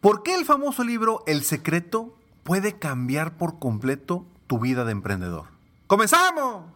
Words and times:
¿Por 0.00 0.22
qué 0.22 0.36
el 0.36 0.44
famoso 0.44 0.84
libro 0.84 1.24
El 1.26 1.42
secreto 1.42 2.14
puede 2.44 2.78
cambiar 2.78 3.36
por 3.36 3.58
completo 3.58 4.24
tu 4.46 4.60
vida 4.60 4.84
de 4.84 4.92
emprendedor? 4.92 5.46
¡Comenzamos! 5.88 6.66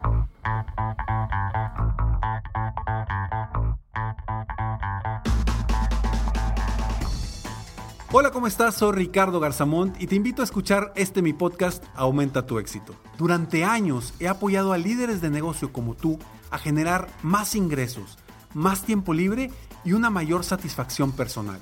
Hola, 8.11 8.31
¿cómo 8.31 8.47
estás? 8.47 8.75
Soy 8.75 8.91
Ricardo 8.91 9.39
Garzamont 9.39 10.01
y 10.01 10.07
te 10.07 10.15
invito 10.15 10.41
a 10.41 10.45
escuchar 10.45 10.91
este 10.97 11.21
mi 11.21 11.31
podcast 11.31 11.85
Aumenta 11.95 12.45
tu 12.45 12.59
éxito. 12.59 12.93
Durante 13.17 13.63
años 13.63 14.13
he 14.19 14.27
apoyado 14.27 14.73
a 14.73 14.77
líderes 14.77 15.21
de 15.21 15.29
negocio 15.29 15.71
como 15.71 15.95
tú 15.95 16.19
a 16.51 16.57
generar 16.57 17.07
más 17.21 17.55
ingresos, 17.55 18.17
más 18.53 18.83
tiempo 18.83 19.13
libre 19.13 19.49
y 19.85 19.93
una 19.93 20.09
mayor 20.09 20.43
satisfacción 20.43 21.13
personal. 21.13 21.61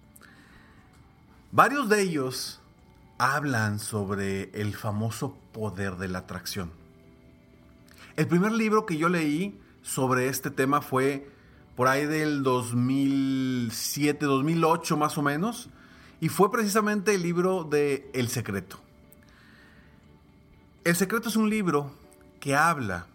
Varios 1.53 1.89
de 1.89 2.01
ellos 2.01 2.61
hablan 3.17 3.79
sobre 3.79 4.51
el 4.53 4.73
famoso 4.73 5.35
poder 5.51 5.97
de 5.97 6.07
la 6.07 6.19
atracción. 6.19 6.71
El 8.15 8.27
primer 8.27 8.53
libro 8.53 8.85
que 8.85 8.95
yo 8.95 9.09
leí 9.09 9.59
sobre 9.81 10.29
este 10.29 10.49
tema 10.49 10.81
fue 10.81 11.29
por 11.75 11.89
ahí 11.89 12.05
del 12.05 12.41
2007, 12.43 14.25
2008 14.25 14.95
más 14.95 15.17
o 15.17 15.21
menos, 15.21 15.69
y 16.21 16.29
fue 16.29 16.49
precisamente 16.53 17.15
el 17.15 17.21
libro 17.21 17.65
de 17.65 18.09
El 18.13 18.29
Secreto. 18.29 18.79
El 20.85 20.95
Secreto 20.95 21.27
es 21.27 21.35
un 21.35 21.49
libro 21.49 21.91
que 22.39 22.55
habla 22.55 23.07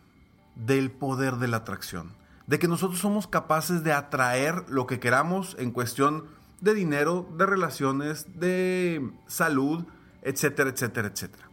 del 0.56 0.91
poder 0.91 1.37
de 1.37 1.49
la 1.49 1.59
atracción, 1.59 2.12
de 2.47 2.59
que 2.59 2.69
nosotros 2.69 3.00
somos 3.00 3.27
capaces 3.27 3.83
de 3.83 3.94
atraer 3.94 4.66
lo 4.69 4.87
que 4.87 5.00
queramos 5.00 5.56
en 5.59 5.71
cuestión 5.71 6.37
de 6.61 6.75
dinero, 6.75 7.28
de 7.37 7.47
relaciones, 7.47 8.27
de 8.39 9.11
salud, 9.27 9.84
etcétera, 10.22 10.71
etcétera, 10.71 11.09
etcétera. 11.09 11.44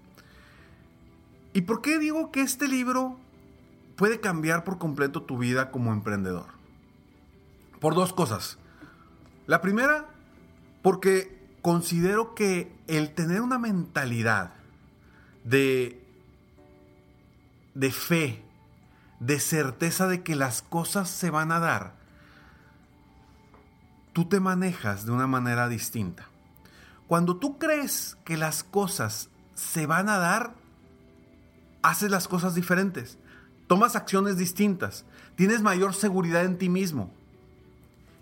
¿Y 1.53 1.61
por 1.61 1.81
qué 1.81 1.99
digo 1.99 2.31
que 2.31 2.41
este 2.41 2.67
libro 2.67 3.17
puede 3.95 4.19
cambiar 4.19 4.63
por 4.63 4.79
completo 4.79 5.21
tu 5.23 5.37
vida 5.37 5.69
como 5.71 5.93
emprendedor? 5.93 6.47
Por 7.79 7.93
dos 7.93 8.13
cosas. 8.13 8.57
La 9.45 9.61
primera, 9.61 10.07
porque 10.81 11.39
considero 11.61 12.33
que 12.33 12.71
el 12.87 13.13
tener 13.13 13.41
una 13.41 13.59
mentalidad 13.59 14.53
de, 15.43 16.01
de 17.75 17.91
fe, 17.91 18.43
de 19.19 19.39
certeza 19.39 20.07
de 20.07 20.23
que 20.23 20.35
las 20.35 20.61
cosas 20.61 21.09
se 21.09 21.29
van 21.29 21.51
a 21.51 21.59
dar, 21.59 22.02
tú 24.13 24.25
te 24.25 24.39
manejas 24.39 25.05
de 25.05 25.11
una 25.11 25.27
manera 25.27 25.67
distinta. 25.67 26.27
Cuando 27.07 27.37
tú 27.37 27.57
crees 27.57 28.17
que 28.23 28.37
las 28.37 28.63
cosas 28.63 29.29
se 29.55 29.85
van 29.85 30.07
a 30.07 30.17
dar, 30.17 30.53
haces 31.81 32.09
las 32.09 32.27
cosas 32.27 32.55
diferentes, 32.55 33.17
tomas 33.67 33.95
acciones 33.95 34.37
distintas, 34.37 35.05
tienes 35.35 35.61
mayor 35.61 35.93
seguridad 35.93 36.45
en 36.45 36.57
ti 36.57 36.69
mismo 36.69 37.11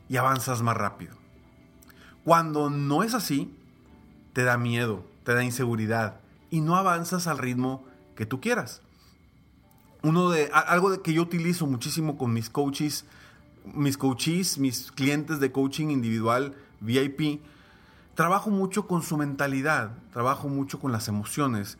y 0.09 0.17
avanzas 0.17 0.61
más 0.61 0.75
rápido. 0.75 1.15
Cuando 2.23 2.69
no 2.69 3.03
es 3.03 3.13
así, 3.13 3.53
te 4.33 4.43
da 4.43 4.57
miedo, 4.57 5.05
te 5.23 5.33
da 5.33 5.43
inseguridad 5.43 6.19
y 6.49 6.61
no 6.61 6.75
avanzas 6.75 7.27
al 7.27 7.37
ritmo 7.37 7.85
que 8.15 8.25
tú 8.25 8.41
quieras. 8.41 8.81
Uno 10.03 10.29
de 10.29 10.49
algo 10.51 11.01
que 11.01 11.13
yo 11.13 11.21
utilizo 11.21 11.67
muchísimo 11.67 12.17
con 12.17 12.33
mis 12.33 12.49
coaches 12.49 13.05
mis 13.65 13.97
coaches, 13.97 14.57
mis 14.57 14.91
clientes 14.91 15.39
de 15.39 15.51
coaching 15.51 15.89
individual 15.89 16.55
VIP, 16.79 17.41
trabajo 18.15 18.49
mucho 18.49 18.87
con 18.87 19.03
su 19.03 19.17
mentalidad, 19.17 19.91
trabajo 20.11 20.47
mucho 20.47 20.79
con 20.79 20.91
las 20.91 21.07
emociones 21.07 21.77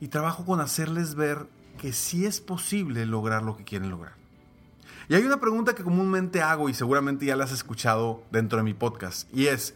y 0.00 0.08
trabajo 0.08 0.44
con 0.44 0.60
hacerles 0.60 1.14
ver 1.14 1.48
que 1.78 1.92
sí 1.92 2.26
es 2.26 2.40
posible 2.40 3.06
lograr 3.06 3.42
lo 3.42 3.56
que 3.56 3.64
quieren 3.64 3.90
lograr. 3.90 4.14
Y 5.08 5.14
hay 5.14 5.24
una 5.24 5.40
pregunta 5.40 5.74
que 5.74 5.84
comúnmente 5.84 6.42
hago 6.42 6.68
y 6.68 6.74
seguramente 6.74 7.24
ya 7.24 7.36
la 7.36 7.44
has 7.44 7.52
escuchado 7.52 8.22
dentro 8.30 8.58
de 8.58 8.64
mi 8.64 8.74
podcast 8.74 9.32
y 9.34 9.46
es, 9.46 9.74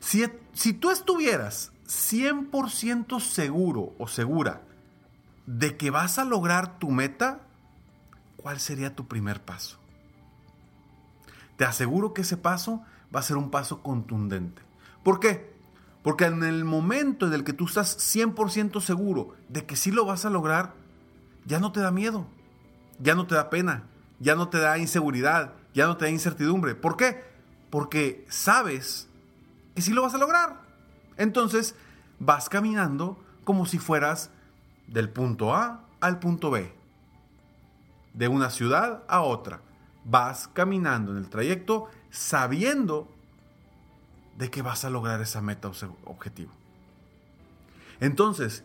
si, 0.00 0.24
si 0.54 0.72
tú 0.72 0.90
estuvieras 0.90 1.72
100% 1.86 3.20
seguro 3.20 3.92
o 3.98 4.08
segura 4.08 4.62
de 5.46 5.76
que 5.76 5.90
vas 5.90 6.18
a 6.18 6.24
lograr 6.24 6.78
tu 6.78 6.90
meta, 6.90 7.40
¿cuál 8.36 8.60
sería 8.60 8.94
tu 8.94 9.06
primer 9.06 9.42
paso? 9.42 9.83
Te 11.56 11.64
aseguro 11.64 12.12
que 12.12 12.22
ese 12.22 12.36
paso 12.36 12.82
va 13.14 13.20
a 13.20 13.24
ser 13.24 13.36
un 13.36 13.50
paso 13.50 13.82
contundente. 13.82 14.62
¿Por 15.02 15.20
qué? 15.20 15.54
Porque 16.02 16.24
en 16.26 16.42
el 16.42 16.64
momento 16.64 17.26
en 17.26 17.32
el 17.32 17.44
que 17.44 17.52
tú 17.52 17.66
estás 17.66 17.96
100% 17.98 18.80
seguro 18.80 19.34
de 19.48 19.64
que 19.64 19.76
sí 19.76 19.90
lo 19.90 20.04
vas 20.04 20.24
a 20.24 20.30
lograr, 20.30 20.74
ya 21.46 21.60
no 21.60 21.72
te 21.72 21.80
da 21.80 21.90
miedo, 21.90 22.26
ya 22.98 23.14
no 23.14 23.26
te 23.26 23.34
da 23.34 23.50
pena, 23.50 23.84
ya 24.18 24.34
no 24.34 24.48
te 24.48 24.58
da 24.58 24.78
inseguridad, 24.78 25.52
ya 25.72 25.86
no 25.86 25.96
te 25.96 26.06
da 26.06 26.10
incertidumbre. 26.10 26.74
¿Por 26.74 26.96
qué? 26.96 27.22
Porque 27.70 28.26
sabes 28.28 29.08
que 29.74 29.82
sí 29.82 29.92
lo 29.92 30.02
vas 30.02 30.14
a 30.14 30.18
lograr. 30.18 30.60
Entonces 31.16 31.74
vas 32.18 32.48
caminando 32.48 33.18
como 33.44 33.66
si 33.66 33.78
fueras 33.78 34.30
del 34.88 35.08
punto 35.08 35.54
A 35.54 35.84
al 36.00 36.18
punto 36.18 36.50
B, 36.50 36.74
de 38.12 38.28
una 38.28 38.50
ciudad 38.50 39.04
a 39.08 39.22
otra 39.22 39.60
vas 40.04 40.48
caminando 40.48 41.12
en 41.12 41.18
el 41.18 41.28
trayecto 41.28 41.88
sabiendo 42.10 43.08
de 44.38 44.50
que 44.50 44.62
vas 44.62 44.84
a 44.84 44.90
lograr 44.90 45.20
esa 45.20 45.40
meta 45.40 45.68
o 45.68 45.72
objetivo. 46.04 46.52
Entonces, 48.00 48.64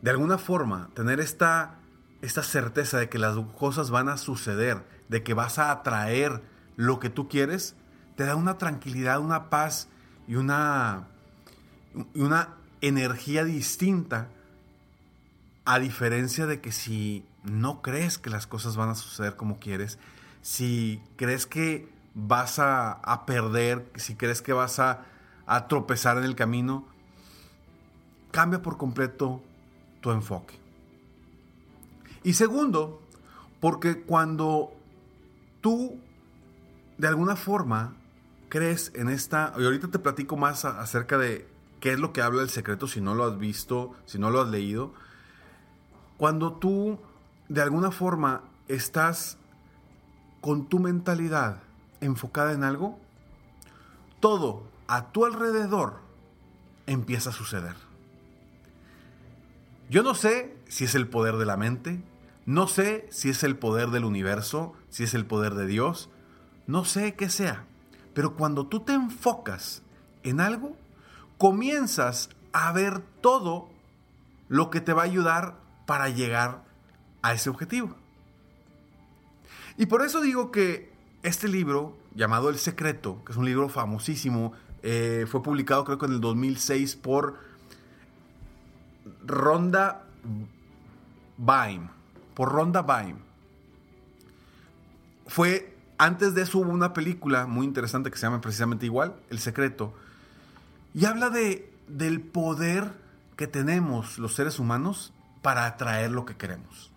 de 0.00 0.10
alguna 0.10 0.38
forma, 0.38 0.90
tener 0.94 1.20
esta, 1.20 1.76
esta 2.22 2.42
certeza 2.42 2.98
de 2.98 3.08
que 3.08 3.18
las 3.18 3.36
cosas 3.58 3.90
van 3.90 4.08
a 4.08 4.16
suceder, 4.16 4.82
de 5.08 5.22
que 5.22 5.34
vas 5.34 5.58
a 5.58 5.70
atraer 5.70 6.42
lo 6.76 6.98
que 6.98 7.10
tú 7.10 7.28
quieres, 7.28 7.76
te 8.16 8.24
da 8.24 8.36
una 8.36 8.58
tranquilidad, 8.58 9.20
una 9.20 9.50
paz 9.50 9.88
y 10.26 10.36
una, 10.36 11.08
una 12.14 12.48
energía 12.80 13.44
distinta, 13.44 14.28
a 15.64 15.78
diferencia 15.78 16.46
de 16.46 16.60
que 16.60 16.72
si 16.72 17.24
no 17.44 17.82
crees 17.82 18.18
que 18.18 18.30
las 18.30 18.46
cosas 18.46 18.76
van 18.76 18.88
a 18.88 18.94
suceder 18.94 19.36
como 19.36 19.60
quieres, 19.60 19.98
si 20.42 21.00
crees 21.16 21.46
que 21.46 21.88
vas 22.14 22.58
a, 22.58 23.22
perder, 23.26 23.90
si 23.96 24.16
crees 24.16 24.42
que 24.42 24.52
vas 24.52 24.78
a, 24.78 25.06
tropezar 25.68 26.18
en 26.18 26.24
el 26.24 26.34
camino, 26.34 26.86
cambia 28.30 28.60
por 28.60 28.76
completo 28.76 29.42
tu 30.00 30.10
enfoque. 30.10 30.58
Y 32.24 32.34
segundo, 32.34 33.00
porque 33.60 34.02
cuando 34.02 34.72
tú 35.60 35.98
de 36.98 37.08
alguna 37.08 37.36
forma 37.36 37.94
crees 38.48 38.92
en 38.94 39.08
esta, 39.08 39.54
y 39.58 39.64
ahorita 39.64 39.88
te 39.88 39.98
platico 39.98 40.36
más 40.36 40.64
acerca 40.64 41.18
de 41.18 41.48
qué 41.80 41.92
es 41.92 41.98
lo 41.98 42.12
que 42.12 42.22
habla 42.22 42.42
el 42.42 42.50
secreto 42.50 42.86
si 42.86 43.00
no 43.00 43.14
lo 43.14 43.24
has 43.24 43.38
visto, 43.38 43.94
si 44.06 44.18
no 44.18 44.30
lo 44.30 44.40
has 44.40 44.48
leído, 44.48 44.92
cuando 46.16 46.52
tú 46.52 46.98
de 47.48 47.60
alguna 47.60 47.90
forma 47.90 48.42
estás 48.68 49.36
con 50.42 50.66
tu 50.66 50.80
mentalidad 50.80 51.62
enfocada 52.02 52.52
en 52.52 52.64
algo, 52.64 52.98
todo 54.20 54.64
a 54.88 55.12
tu 55.12 55.24
alrededor 55.24 56.00
empieza 56.86 57.30
a 57.30 57.32
suceder. 57.32 57.76
Yo 59.88 60.02
no 60.02 60.14
sé 60.14 60.54
si 60.68 60.84
es 60.84 60.94
el 60.94 61.08
poder 61.08 61.36
de 61.36 61.46
la 61.46 61.56
mente, 61.56 62.02
no 62.44 62.66
sé 62.66 63.06
si 63.10 63.30
es 63.30 63.44
el 63.44 63.56
poder 63.56 63.90
del 63.90 64.04
universo, 64.04 64.74
si 64.90 65.04
es 65.04 65.14
el 65.14 65.26
poder 65.26 65.54
de 65.54 65.66
Dios, 65.66 66.10
no 66.66 66.84
sé 66.84 67.14
qué 67.14 67.30
sea, 67.30 67.64
pero 68.12 68.34
cuando 68.34 68.66
tú 68.66 68.80
te 68.80 68.94
enfocas 68.94 69.82
en 70.24 70.40
algo, 70.40 70.76
comienzas 71.38 72.30
a 72.52 72.72
ver 72.72 73.00
todo 73.20 73.70
lo 74.48 74.70
que 74.70 74.80
te 74.80 74.92
va 74.92 75.02
a 75.02 75.06
ayudar 75.06 75.56
para 75.86 76.08
llegar 76.08 76.64
a 77.22 77.32
ese 77.32 77.48
objetivo. 77.48 78.01
Y 79.76 79.86
por 79.86 80.02
eso 80.02 80.20
digo 80.20 80.50
que 80.50 80.92
este 81.22 81.48
libro, 81.48 81.96
llamado 82.14 82.50
El 82.50 82.58
Secreto, 82.58 83.22
que 83.24 83.32
es 83.32 83.38
un 83.38 83.44
libro 83.44 83.68
famosísimo, 83.68 84.52
eh, 84.82 85.26
fue 85.30 85.42
publicado 85.42 85.84
creo 85.84 85.98
que 85.98 86.06
en 86.06 86.12
el 86.12 86.20
2006 86.20 86.96
por 86.96 87.38
Ronda 89.24 90.04
Baim. 91.38 91.88
Por 92.34 92.50
Ronda. 92.50 92.84
Fue, 95.26 95.76
antes 95.98 96.34
de 96.34 96.42
eso 96.42 96.58
hubo 96.58 96.70
una 96.70 96.92
película 96.92 97.46
muy 97.46 97.66
interesante 97.66 98.10
que 98.10 98.16
se 98.16 98.26
llama 98.26 98.40
precisamente 98.40 98.86
igual, 98.86 99.16
El 99.30 99.38
Secreto. 99.38 99.94
Y 100.94 101.04
habla 101.04 101.30
de, 101.30 101.70
del 101.88 102.20
poder 102.20 102.92
que 103.36 103.46
tenemos 103.46 104.18
los 104.18 104.34
seres 104.34 104.58
humanos 104.58 105.12
para 105.42 105.66
atraer 105.66 106.10
lo 106.10 106.24
que 106.24 106.36
queremos. 106.36 106.91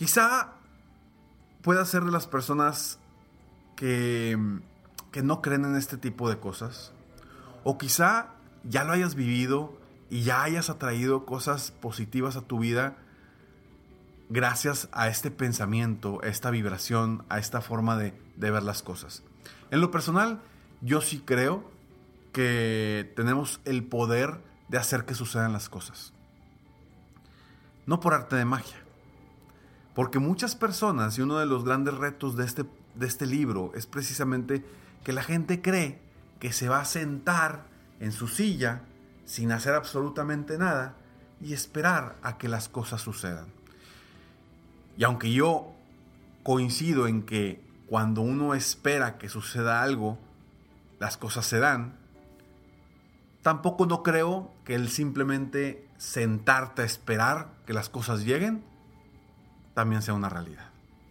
Quizá 0.00 0.54
pueda 1.60 1.84
ser 1.84 2.04
de 2.04 2.10
las 2.10 2.26
personas 2.26 2.98
que, 3.76 4.34
que 5.12 5.22
no 5.22 5.42
creen 5.42 5.66
en 5.66 5.76
este 5.76 5.98
tipo 5.98 6.30
de 6.30 6.38
cosas. 6.38 6.94
O 7.64 7.76
quizá 7.76 8.28
ya 8.64 8.84
lo 8.84 8.94
hayas 8.94 9.14
vivido 9.14 9.78
y 10.08 10.22
ya 10.22 10.42
hayas 10.42 10.70
atraído 10.70 11.26
cosas 11.26 11.70
positivas 11.70 12.36
a 12.36 12.40
tu 12.40 12.60
vida 12.60 12.96
gracias 14.30 14.88
a 14.92 15.08
este 15.08 15.30
pensamiento, 15.30 16.20
a 16.22 16.28
esta 16.28 16.50
vibración, 16.50 17.22
a 17.28 17.38
esta 17.38 17.60
forma 17.60 17.98
de, 17.98 18.18
de 18.36 18.50
ver 18.50 18.62
las 18.62 18.82
cosas. 18.82 19.22
En 19.70 19.82
lo 19.82 19.90
personal, 19.90 20.40
yo 20.80 21.02
sí 21.02 21.22
creo 21.22 21.70
que 22.32 23.12
tenemos 23.16 23.60
el 23.66 23.84
poder 23.84 24.40
de 24.68 24.78
hacer 24.78 25.04
que 25.04 25.14
sucedan 25.14 25.52
las 25.52 25.68
cosas. 25.68 26.14
No 27.84 28.00
por 28.00 28.14
arte 28.14 28.36
de 28.36 28.46
magia, 28.46 28.78
porque 29.94 30.18
muchas 30.18 30.54
personas, 30.54 31.18
y 31.18 31.22
uno 31.22 31.38
de 31.38 31.46
los 31.46 31.64
grandes 31.64 31.94
retos 31.94 32.36
de 32.36 32.44
este, 32.44 32.64
de 32.94 33.06
este 33.06 33.26
libro 33.26 33.72
es 33.74 33.86
precisamente 33.86 34.64
que 35.04 35.12
la 35.12 35.22
gente 35.22 35.60
cree 35.62 36.00
que 36.38 36.52
se 36.52 36.68
va 36.68 36.80
a 36.80 36.84
sentar 36.84 37.64
en 37.98 38.12
su 38.12 38.28
silla 38.28 38.82
sin 39.24 39.52
hacer 39.52 39.74
absolutamente 39.74 40.58
nada 40.58 40.96
y 41.40 41.52
esperar 41.52 42.16
a 42.22 42.38
que 42.38 42.48
las 42.48 42.68
cosas 42.68 43.00
sucedan. 43.00 43.46
Y 44.96 45.04
aunque 45.04 45.32
yo 45.32 45.72
coincido 46.42 47.06
en 47.06 47.22
que 47.22 47.62
cuando 47.86 48.20
uno 48.20 48.54
espera 48.54 49.18
que 49.18 49.28
suceda 49.28 49.82
algo, 49.82 50.18
las 50.98 51.16
cosas 51.16 51.46
se 51.46 51.58
dan, 51.58 51.96
tampoco 53.42 53.86
no 53.86 54.02
creo 54.02 54.52
que 54.64 54.74
el 54.74 54.88
simplemente 54.88 55.88
sentarte 55.96 56.82
a 56.82 56.84
esperar 56.84 57.52
que 57.66 57.72
las 57.72 57.88
cosas 57.88 58.24
lleguen 58.24 58.64
también 59.74 60.02
sea 60.02 60.14
una 60.14 60.28
realidad. 60.28 60.66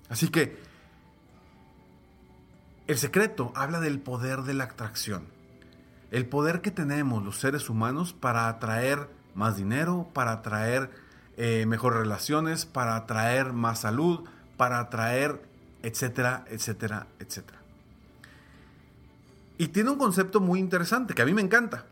Así 0.09 0.29
que 0.29 0.57
el 2.87 2.97
secreto 2.97 3.51
habla 3.55 3.79
del 3.79 3.99
poder 3.99 4.41
de 4.41 4.53
la 4.53 4.65
atracción. 4.65 5.25
El 6.11 6.25
poder 6.25 6.61
que 6.61 6.71
tenemos 6.71 7.23
los 7.23 7.39
seres 7.39 7.69
humanos 7.69 8.13
para 8.13 8.47
atraer 8.47 9.07
más 9.35 9.55
dinero, 9.55 10.09
para 10.13 10.31
atraer 10.31 10.89
eh, 11.37 11.65
mejores 11.67 11.99
relaciones, 11.99 12.65
para 12.65 12.95
atraer 12.95 13.53
más 13.53 13.81
salud, 13.81 14.27
para 14.57 14.79
atraer, 14.79 15.41
etcétera, 15.83 16.45
etcétera, 16.49 17.05
etcétera. 17.19 17.59
Y 19.59 19.67
tiene 19.67 19.91
un 19.91 19.97
concepto 19.97 20.39
muy 20.39 20.59
interesante 20.59 21.13
que 21.13 21.21
a 21.21 21.25
mí 21.25 21.33
me 21.33 21.41
encanta. 21.41 21.85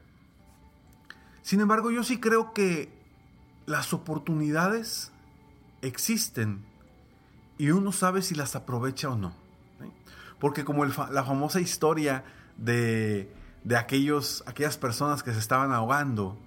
Sin 1.44 1.62
embargo, 1.62 1.92
yo 1.92 2.04
sí 2.04 2.20
creo 2.20 2.54
que 2.54 2.92
las 3.68 3.94
oportunidades 3.94 5.12
existen 5.82 6.66
y 7.58 7.72
uno 7.72 7.92
sabe 7.92 8.22
si 8.22 8.36
las 8.36 8.56
aprovecha 8.56 9.10
o 9.10 9.16
no. 9.16 9.34
Porque 10.40 10.64
como 10.64 10.86
la 10.86 11.24
famosa 11.24 11.60
historia 11.60 12.24
de, 12.58 13.32
de 13.64 13.76
aquellos, 13.76 14.44
aquellas 14.46 14.78
personas 14.78 15.24
que 15.24 15.34
se 15.34 15.40
estaban 15.40 15.72
ahogando 15.72 16.38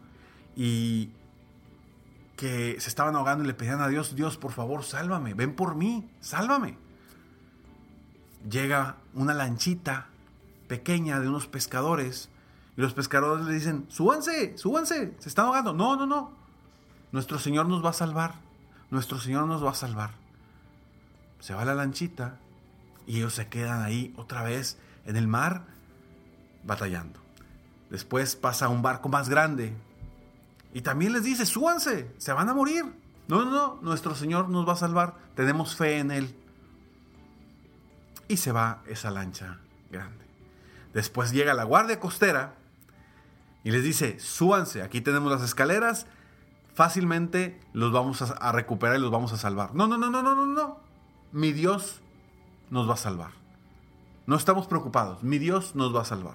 y 0.54 1.10
que 2.36 2.80
se 2.80 2.88
estaban 2.88 3.16
ahogando 3.16 3.44
y 3.44 3.46
le 3.48 3.54
pedían 3.54 3.80
a 3.80 3.88
Dios, 3.88 4.14
Dios, 4.14 4.38
por 4.38 4.52
favor, 4.52 4.84
sálvame, 4.84 5.34
ven 5.34 5.54
por 5.54 5.74
mí, 5.74 6.08
sálvame. 6.20 6.78
Llega 8.48 8.96
una 9.12 9.34
lanchita 9.34 10.06
pequeña 10.68 11.20
de 11.20 11.28
unos 11.28 11.46
pescadores 11.46 12.30
y 12.76 12.80
los 12.80 12.94
pescadores 12.94 13.44
le 13.44 13.52
dicen, 13.52 13.84
súbanse, 13.88 14.56
súbanse, 14.56 15.14
se 15.18 15.28
están 15.28 15.46
ahogando. 15.46 15.74
No, 15.74 15.96
no, 15.96 16.06
no, 16.06 16.32
nuestro 17.12 17.38
Señor 17.38 17.66
nos 17.66 17.84
va 17.84 17.90
a 17.90 17.94
salvar, 17.94 18.36
nuestro 18.90 19.18
Señor 19.18 19.46
nos 19.46 19.64
va 19.64 19.70
a 19.70 19.74
salvar. 19.74 20.10
Se 21.40 21.54
va 21.54 21.64
la 21.64 21.74
lanchita 21.74 22.36
y 23.06 23.18
ellos 23.18 23.34
se 23.34 23.48
quedan 23.48 23.82
ahí 23.82 24.14
otra 24.16 24.42
vez 24.42 24.78
en 25.06 25.16
el 25.16 25.26
mar 25.26 25.64
batallando. 26.64 27.20
Después 27.88 28.36
pasa 28.36 28.68
un 28.68 28.82
barco 28.82 29.08
más 29.08 29.28
grande 29.28 29.74
y 30.72 30.82
también 30.82 31.12
les 31.12 31.24
dice, 31.24 31.46
súbanse, 31.46 32.12
se 32.18 32.32
van 32.32 32.48
a 32.48 32.54
morir. 32.54 32.84
No, 33.26 33.44
no, 33.44 33.50
no, 33.50 33.78
nuestro 33.82 34.14
Señor 34.14 34.48
nos 34.48 34.68
va 34.68 34.74
a 34.74 34.76
salvar, 34.76 35.14
tenemos 35.34 35.76
fe 35.76 35.98
en 35.98 36.10
Él. 36.10 36.36
Y 38.28 38.36
se 38.36 38.52
va 38.52 38.82
esa 38.86 39.10
lancha 39.10 39.58
grande. 39.90 40.24
Después 40.92 41.32
llega 41.32 41.54
la 41.54 41.64
guardia 41.64 42.00
costera 42.00 42.54
y 43.62 43.70
les 43.70 43.84
dice, 43.84 44.18
súbanse, 44.20 44.82
aquí 44.82 45.00
tenemos 45.00 45.30
las 45.30 45.42
escaleras, 45.42 46.06
fácilmente 46.74 47.60
los 47.72 47.92
vamos 47.92 48.22
a, 48.22 48.52
recuperar 48.52 48.96
y 48.96 49.00
los 49.00 49.10
vamos 49.10 49.32
a 49.32 49.36
salvar. 49.36 49.74
No, 49.74 49.86
no, 49.86 49.98
no, 49.98 50.10
no, 50.10 50.22
no, 50.22 50.34
no, 50.34 50.46
no. 50.46 50.78
Mi 51.32 51.52
Dios 51.52 52.00
nos 52.70 52.88
va 52.88 52.94
a 52.94 52.98
salvar. 52.98 53.30
No 54.26 54.36
estamos 54.36 54.66
preocupados, 54.66 55.22
mi 55.22 55.38
Dios 55.38 55.74
nos 55.74 55.94
va 55.94 56.02
a 56.02 56.04
salvar. 56.04 56.34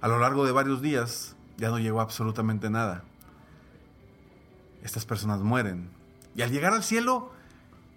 A 0.00 0.08
lo 0.08 0.18
largo 0.18 0.44
de 0.44 0.52
varios 0.52 0.82
días 0.82 1.36
ya 1.56 1.68
no 1.68 1.78
llegó 1.78 2.00
absolutamente 2.00 2.70
nada. 2.70 3.04
Estas 4.82 5.04
personas 5.04 5.40
mueren. 5.40 5.90
Y 6.34 6.42
al 6.42 6.50
llegar 6.50 6.72
al 6.72 6.82
cielo, 6.82 7.30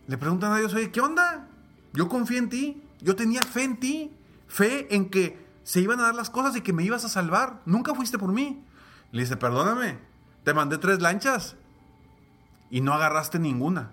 le 0.07 0.17
preguntan 0.17 0.51
a 0.51 0.57
Dios, 0.57 0.73
oye, 0.73 0.91
¿qué 0.91 1.01
onda? 1.01 1.47
Yo 1.93 2.09
confié 2.09 2.39
en 2.39 2.49
ti, 2.49 2.83
yo 3.01 3.15
tenía 3.15 3.41
fe 3.41 3.63
en 3.63 3.79
ti, 3.79 4.11
fe 4.47 4.93
en 4.93 5.09
que 5.09 5.43
se 5.63 5.79
iban 5.79 5.99
a 5.99 6.03
dar 6.03 6.15
las 6.15 6.29
cosas 6.29 6.55
y 6.55 6.61
que 6.61 6.73
me 6.73 6.83
ibas 6.83 7.05
a 7.05 7.09
salvar. 7.09 7.61
Nunca 7.65 7.95
fuiste 7.95 8.17
por 8.17 8.31
mí. 8.31 8.63
Le 9.11 9.21
dice, 9.21 9.37
perdóname, 9.37 9.99
te 10.43 10.53
mandé 10.53 10.77
tres 10.77 11.01
lanchas 11.01 11.55
y 12.69 12.81
no 12.81 12.93
agarraste 12.93 13.39
ninguna. 13.39 13.91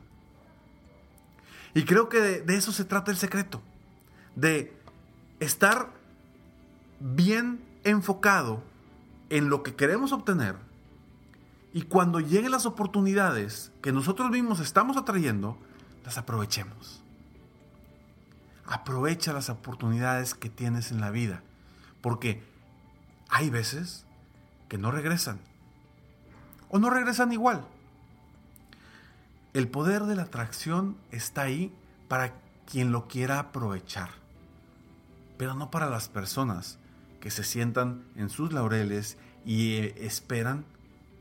Y 1.75 1.85
creo 1.85 2.09
que 2.09 2.21
de, 2.21 2.57
eso 2.57 2.73
se 2.73 2.85
trata 2.85 3.11
el 3.11 3.17
secreto. 3.17 3.63
De 4.35 4.77
estar 5.39 5.91
bien 6.99 7.65
enfocado 7.85 8.63
en 9.29 9.49
lo 9.49 9.63
que 9.63 9.75
queremos 9.75 10.13
obtener 10.13 10.57
y 11.73 11.83
cuando 11.83 12.19
lleguen 12.19 12.51
las 12.51 12.67
oportunidades 12.67 13.71
que 13.81 13.93
nosotros 13.93 14.31
mismos 14.31 14.59
estamos 14.59 14.97
atrayendo, 14.97 15.57
las 16.05 16.19
aprovechemos. 16.19 17.03
Aprovecha 18.67 19.33
las 19.33 19.51
oportunidades 19.51 20.35
que 20.35 20.49
tienes 20.49 20.91
en 20.91 21.01
la 21.01 21.11
vida, 21.11 21.43
porque 22.01 22.43
hay 23.29 23.51
veces 23.51 24.05
que 24.69 24.79
no 24.79 24.91
regresan 24.91 25.39
o 26.71 26.79
no 26.79 26.91
regresan 26.91 27.33
igual. 27.33 27.65
El 29.53 29.69
poder 29.69 30.05
de 30.05 30.17
la 30.17 30.23
atracción 30.23 30.97
está 31.11 31.43
ahí 31.43 31.73
para 32.09 32.33
quien 32.71 32.93
lo 32.93 33.09
quiera 33.09 33.39
aprovechar, 33.39 34.11
pero 35.37 35.55
no 35.55 35.71
para 35.71 35.91
las 35.91 36.09
personas 36.09 36.79
que 37.21 37.31
se 37.31 37.45
sientan 37.45 38.05
en 38.17 38.31
sus 38.31 38.53
laureles 38.53 39.19
y 39.45 39.75
eh, 39.75 39.95
esperan 39.99 40.65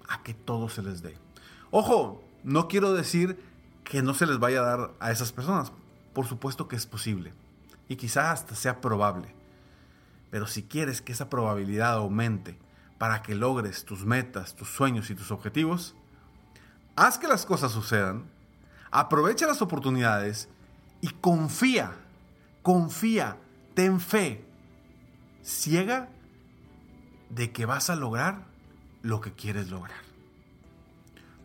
a 0.08 0.22
que 0.24 0.34
todo 0.34 0.70
se 0.70 0.84
les 0.84 1.02
dé. 1.02 1.16
Ojo, 1.72 2.24
no 2.44 2.68
quiero 2.68 2.94
decir 2.94 3.40
que 3.84 4.02
no 4.02 4.14
se 4.14 4.28
les 4.28 4.40
vaya 4.40 4.60
a 4.60 4.66
dar 4.66 4.92
a 5.00 5.12
esas 5.12 5.32
personas. 5.32 5.72
Por 6.14 6.26
supuesto 6.28 6.68
que 6.68 6.76
es 6.76 6.86
posible. 6.86 7.34
Y 7.88 7.96
quizás 7.96 8.26
hasta 8.26 8.56
sea 8.56 8.82
probable. 8.82 9.34
Pero 10.30 10.48
si 10.48 10.64
quieres 10.64 11.02
que 11.02 11.12
esa 11.12 11.30
probabilidad 11.30 11.94
aumente 11.94 12.58
para 13.00 13.24
que 13.24 13.34
logres 13.34 13.86
tus 13.86 14.06
metas, 14.06 14.54
tus 14.56 14.70
sueños 14.70 15.10
y 15.10 15.16
tus 15.16 15.32
objetivos, 15.32 15.96
haz 16.96 17.18
que 17.18 17.30
las 17.30 17.46
cosas 17.46 17.72
sucedan, 17.72 18.26
aprovecha 18.92 19.48
las 19.48 19.62
oportunidades 19.62 20.50
y 21.00 21.08
confía, 21.08 21.94
confía, 22.62 23.38
ten 23.74 24.02
fe, 24.02 24.46
ciega 25.42 26.10
de 27.30 27.52
que 27.52 27.66
vas 27.66 27.90
a 27.90 27.96
lograr 27.96 28.44
lo 29.02 29.22
que 29.22 29.32
quieres 29.32 29.70
lograr. 29.70 30.02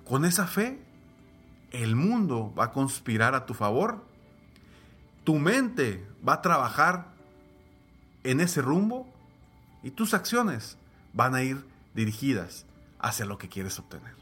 Con 0.05 0.25
esa 0.25 0.49
fe, 0.49 0.83
el 1.71 1.95
mundo 1.95 2.53
va 2.59 2.65
a 2.65 2.73
conspirar 2.73 3.37
a 3.37 3.47
tu 3.47 3.55
favor, 3.55 4.05
tu 5.23 5.37
mente 5.37 6.05
va 6.27 6.35
a 6.35 6.43
trabajar 6.43 7.13
en 8.25 8.41
ese 8.41 8.61
rumbo 8.61 9.07
y 9.85 9.93
tus 9.93 10.15
acciones 10.15 10.79
van 11.15 11.35
a 11.35 11.43
ir 11.43 11.65
dirigidas 11.95 12.67
hacia 12.99 13.25
lo 13.25 13.39
que 13.39 13.49
quieres 13.49 13.79
obtener. 13.79 14.15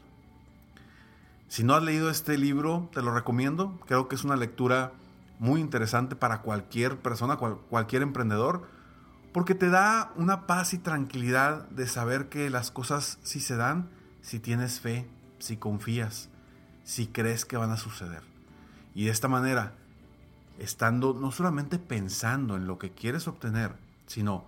Si 1.47 1.63
no 1.63 1.75
has 1.75 1.83
leído 1.83 2.09
este 2.09 2.37
libro, 2.37 2.89
te 2.93 3.01
lo 3.01 3.13
recomiendo. 3.13 3.79
Creo 3.85 4.07
que 4.07 4.15
es 4.15 4.23
una 4.23 4.35
lectura 4.35 4.93
muy 5.39 5.61
interesante 5.61 6.15
para 6.15 6.41
cualquier 6.41 6.97
persona, 6.97 7.37
cualquier 7.37 8.01
emprendedor, 8.01 8.67
porque 9.33 9.55
te 9.55 9.69
da 9.69 10.11
una 10.15 10.47
paz 10.47 10.73
y 10.73 10.77
tranquilidad 10.77 11.67
de 11.69 11.87
saber 11.87 12.29
que 12.29 12.49
las 12.49 12.71
cosas 12.71 13.19
sí 13.23 13.39
se 13.39 13.55
dan 13.55 13.89
si 14.21 14.39
tienes 14.39 14.79
fe, 14.79 15.07
si 15.39 15.57
confías, 15.57 16.29
si 16.83 17.07
crees 17.07 17.45
que 17.45 17.57
van 17.57 17.71
a 17.71 17.77
suceder. 17.77 18.21
Y 18.95 19.05
de 19.05 19.11
esta 19.11 19.27
manera, 19.27 19.73
estando 20.59 21.13
no 21.13 21.31
solamente 21.31 21.79
pensando 21.79 22.55
en 22.55 22.67
lo 22.67 22.77
que 22.77 22.91
quieres 22.91 23.27
obtener, 23.27 23.75
sino 24.07 24.45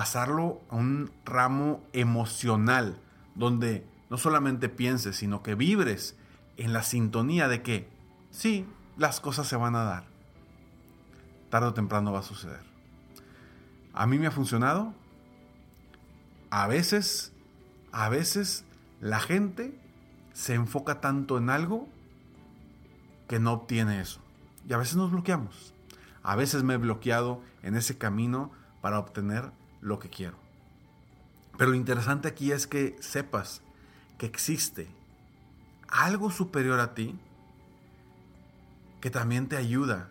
pasarlo 0.00 0.62
a 0.70 0.76
un 0.76 1.10
ramo 1.26 1.84
emocional, 1.92 2.98
donde 3.34 3.86
no 4.08 4.16
solamente 4.16 4.70
pienses, 4.70 5.16
sino 5.16 5.42
que 5.42 5.54
vibres 5.54 6.16
en 6.56 6.72
la 6.72 6.82
sintonía 6.82 7.48
de 7.48 7.60
que 7.60 7.86
sí, 8.30 8.66
las 8.96 9.20
cosas 9.20 9.46
se 9.46 9.56
van 9.56 9.76
a 9.76 9.84
dar. 9.84 10.04
Tarde 11.50 11.66
o 11.66 11.74
temprano 11.74 12.12
va 12.12 12.20
a 12.20 12.22
suceder. 12.22 12.62
A 13.92 14.06
mí 14.06 14.18
me 14.18 14.26
ha 14.26 14.30
funcionado. 14.30 14.94
A 16.48 16.66
veces, 16.66 17.34
a 17.92 18.08
veces 18.08 18.64
la 19.02 19.20
gente 19.20 19.78
se 20.32 20.54
enfoca 20.54 21.02
tanto 21.02 21.36
en 21.36 21.50
algo 21.50 21.90
que 23.28 23.38
no 23.38 23.52
obtiene 23.52 24.00
eso. 24.00 24.22
Y 24.66 24.72
a 24.72 24.78
veces 24.78 24.96
nos 24.96 25.10
bloqueamos. 25.10 25.74
A 26.22 26.36
veces 26.36 26.62
me 26.62 26.72
he 26.72 26.78
bloqueado 26.78 27.42
en 27.62 27.76
ese 27.76 27.98
camino 27.98 28.50
para 28.80 28.98
obtener 28.98 29.59
lo 29.80 29.98
que 29.98 30.10
quiero. 30.10 30.36
Pero 31.58 31.70
lo 31.70 31.76
interesante 31.76 32.28
aquí 32.28 32.52
es 32.52 32.66
que 32.66 32.96
sepas 33.00 33.62
que 34.18 34.26
existe 34.26 34.88
algo 35.88 36.30
superior 36.30 36.80
a 36.80 36.94
ti 36.94 37.18
que 39.00 39.10
también 39.10 39.48
te 39.48 39.56
ayuda 39.56 40.10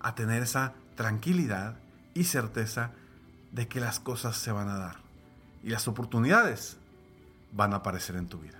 a 0.00 0.14
tener 0.14 0.42
esa 0.42 0.74
tranquilidad 0.96 1.76
y 2.14 2.24
certeza 2.24 2.92
de 3.52 3.68
que 3.68 3.80
las 3.80 4.00
cosas 4.00 4.36
se 4.36 4.52
van 4.52 4.68
a 4.68 4.78
dar 4.78 4.96
y 5.62 5.70
las 5.70 5.86
oportunidades 5.86 6.76
van 7.52 7.72
a 7.72 7.76
aparecer 7.76 8.16
en 8.16 8.26
tu 8.26 8.38
vida. 8.38 8.58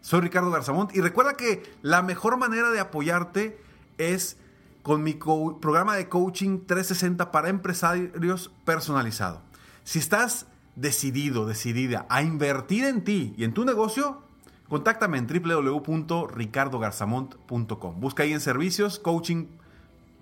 Soy 0.00 0.20
Ricardo 0.20 0.50
Garzamont 0.50 0.94
y 0.94 1.00
recuerda 1.00 1.34
que 1.34 1.62
la 1.82 2.02
mejor 2.02 2.38
manera 2.38 2.70
de 2.70 2.80
apoyarte 2.80 3.60
es 3.98 4.38
con 4.82 5.02
mi 5.02 5.14
programa 5.14 5.96
de 5.96 6.08
coaching 6.08 6.66
360 6.66 7.30
para 7.30 7.48
empresarios 7.48 8.50
personalizado. 8.64 9.40
Si 9.84 9.98
estás 9.98 10.46
decidido, 10.76 11.46
decidida 11.46 12.06
a 12.08 12.22
invertir 12.22 12.84
en 12.84 13.02
ti 13.04 13.34
y 13.36 13.42
en 13.44 13.52
tu 13.52 13.64
negocio, 13.64 14.22
contáctame 14.68 15.18
en 15.18 15.26
www.ricardogarzamont.com. 15.26 18.00
Busca 18.00 18.22
ahí 18.22 18.32
en 18.32 18.40
servicios, 18.40 18.98
coaching 18.98 19.46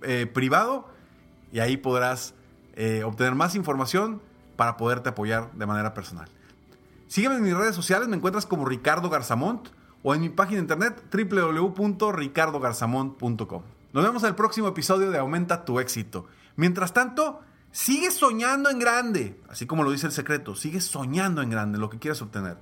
eh, 0.02 0.26
privado 0.26 0.88
y 1.52 1.60
ahí 1.60 1.76
podrás 1.76 2.34
eh, 2.74 3.04
obtener 3.04 3.34
más 3.34 3.54
información 3.54 4.20
para 4.56 4.76
poderte 4.76 5.10
apoyar 5.10 5.52
de 5.52 5.66
manera 5.66 5.94
personal. 5.94 6.28
Sígueme 7.06 7.36
en 7.36 7.42
mis 7.42 7.56
redes 7.56 7.76
sociales, 7.76 8.08
me 8.08 8.16
encuentras 8.16 8.44
como 8.44 8.64
Ricardo 8.64 9.08
Garzamont 9.08 9.68
o 10.02 10.12
en 10.14 10.20
mi 10.20 10.28
página 10.28 10.56
de 10.56 10.62
internet 10.62 11.00
www.ricardogarzamont.com. 11.12 13.77
Nos 13.98 14.06
vemos 14.06 14.22
en 14.22 14.28
el 14.28 14.36
próximo 14.36 14.68
episodio 14.68 15.10
de 15.10 15.18
Aumenta 15.18 15.64
tu 15.64 15.80
éxito. 15.80 16.26
Mientras 16.54 16.94
tanto, 16.94 17.40
sigue 17.72 18.12
soñando 18.12 18.70
en 18.70 18.78
grande, 18.78 19.40
así 19.48 19.66
como 19.66 19.82
lo 19.82 19.90
dice 19.90 20.06
el 20.06 20.12
secreto, 20.12 20.54
sigue 20.54 20.80
soñando 20.80 21.42
en 21.42 21.50
grande 21.50 21.78
lo 21.78 21.90
que 21.90 21.98
quieres 21.98 22.22
obtener. 22.22 22.58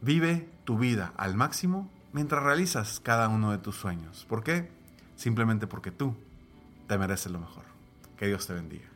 Vive 0.00 0.50
tu 0.64 0.78
vida 0.78 1.12
al 1.16 1.36
máximo 1.36 1.88
mientras 2.12 2.42
realizas 2.42 2.98
cada 2.98 3.28
uno 3.28 3.52
de 3.52 3.58
tus 3.58 3.76
sueños. 3.76 4.26
¿Por 4.28 4.42
qué? 4.42 4.68
Simplemente 5.14 5.68
porque 5.68 5.92
tú 5.92 6.16
te 6.88 6.98
mereces 6.98 7.30
lo 7.30 7.38
mejor. 7.38 7.62
Que 8.16 8.26
Dios 8.26 8.48
te 8.48 8.52
bendiga. 8.52 8.95